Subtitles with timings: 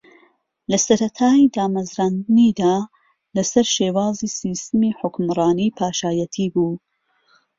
[0.71, 2.75] لە سەرەتای دامەزراندنییدا
[3.35, 6.73] لەسەر شێوازی سیستمی حوکمڕانی پاشایەتی بوو